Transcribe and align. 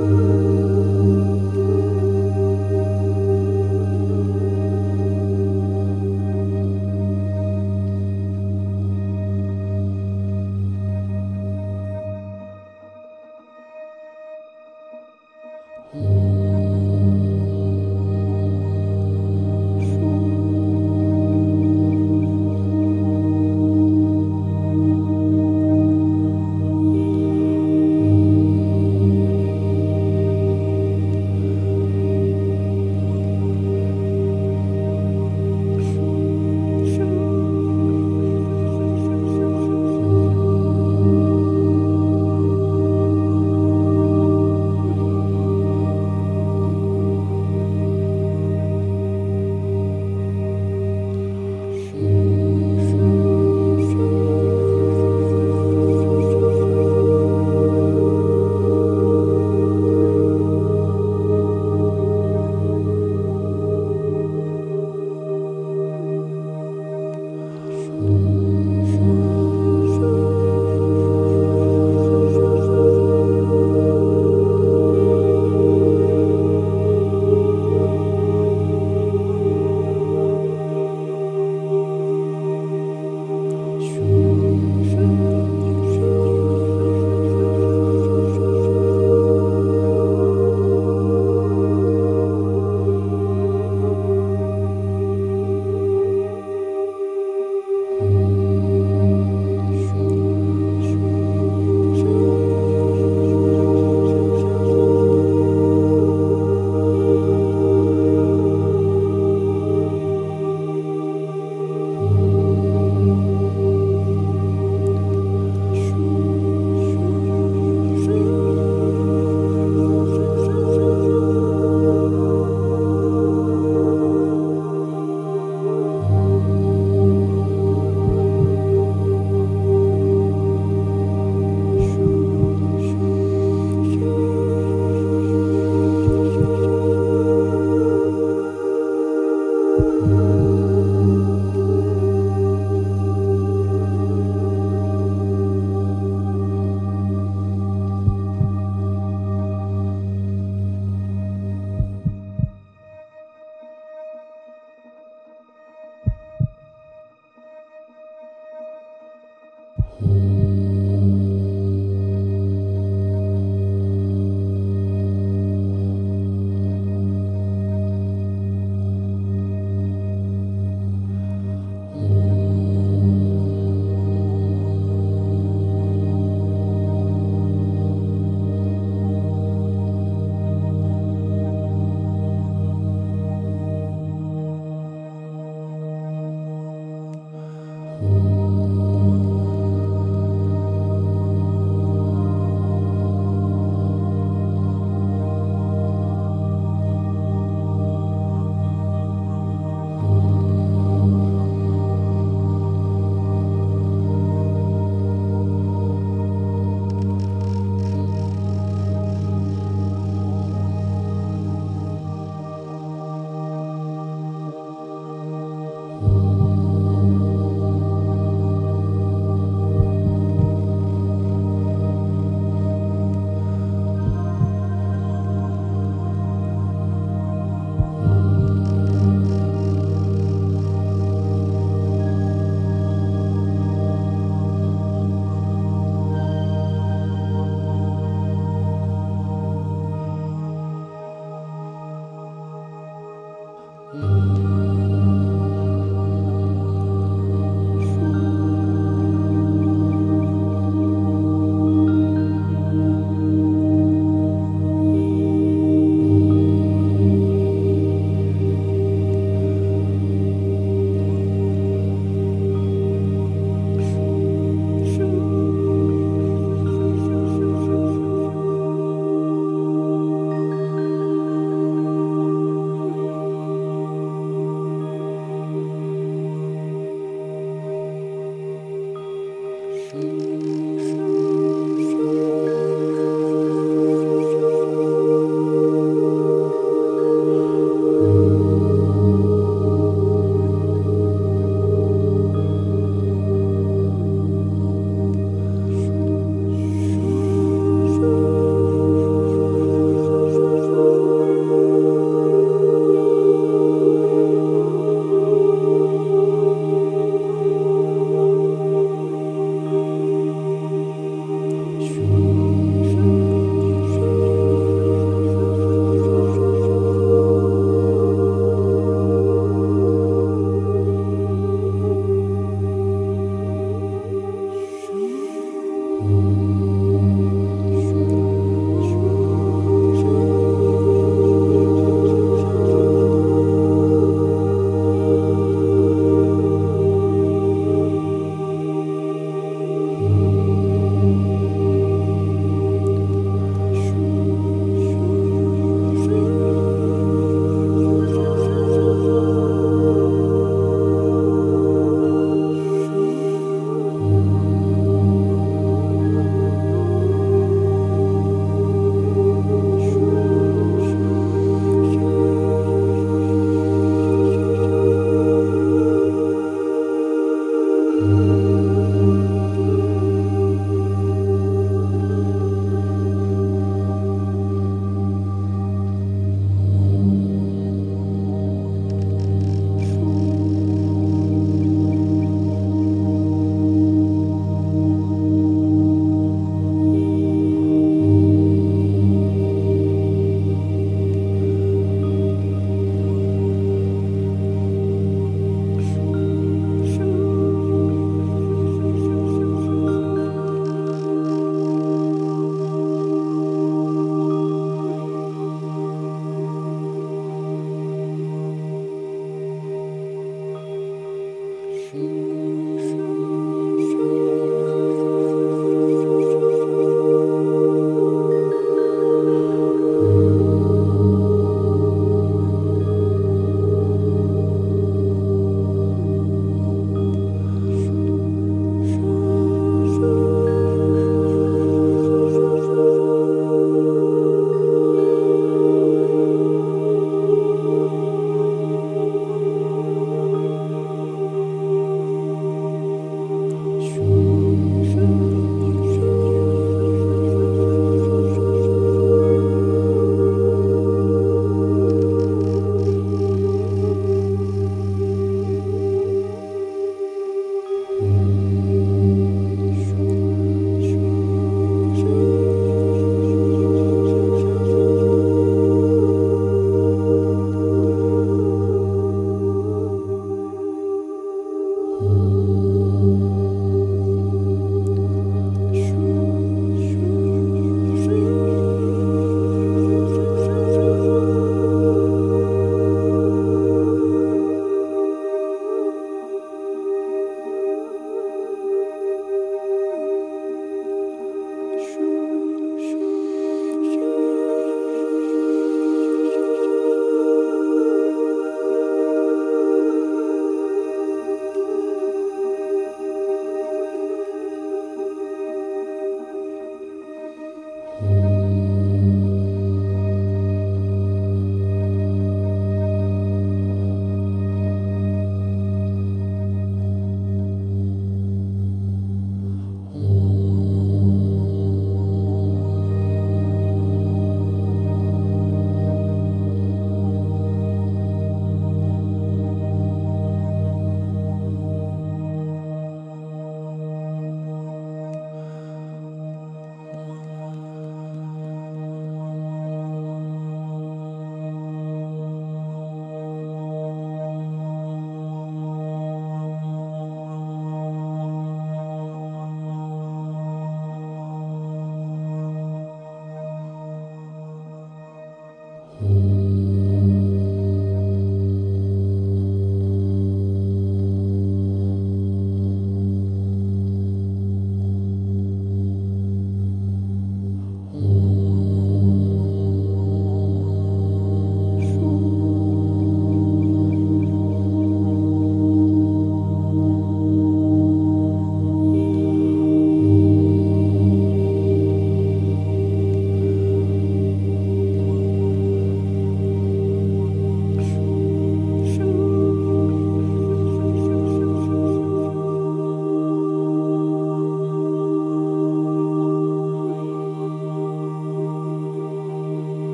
you. 0.00 0.29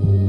Mm. 0.00 0.18
you. 0.22 0.27